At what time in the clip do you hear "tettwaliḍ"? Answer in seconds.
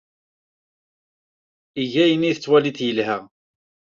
2.35-2.77